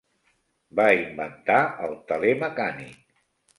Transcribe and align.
Va 0.79 0.85
inventar 1.01 1.59
el 1.89 1.95
teler 2.09 2.35
mecànic. 2.43 3.01